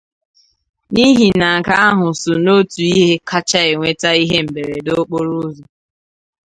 [0.93, 5.63] n'ihi na nke ahụ so n'otu ihe kacha eweta ihe mberede okporoụzọ